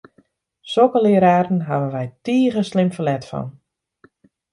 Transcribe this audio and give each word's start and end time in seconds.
Sokke 0.71 0.99
leararen 1.03 1.59
hawwe 1.67 1.89
wy 1.95 2.07
tige 2.25 2.61
slim 2.69 2.89
ferlet 2.95 3.25
fan! 3.29 3.47